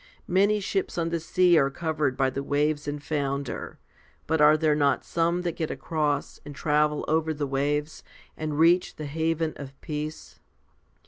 Many 0.27 0.59
ships 0.59 0.97
on 0.97 1.09
the 1.09 1.19
sea 1.19 1.59
are 1.59 1.69
covered 1.69 2.17
by 2.17 2.31
the 2.31 2.41
waves 2.41 2.87
and 2.87 3.03
founder; 3.03 3.77
but 4.25 4.41
are 4.41 4.57
there 4.57 4.73
not 4.73 5.05
some 5.05 5.43
that 5.43 5.55
get 5.55 5.69
across, 5.69 6.39
and 6.43 6.55
travel 6.55 7.05
over 7.07 7.35
the 7.35 7.45
waves, 7.45 8.03
and 8.35 8.57
reach 8.57 8.95
the 8.95 9.05
haven 9.05 9.53
of 9.57 9.79
peace 9.79 10.39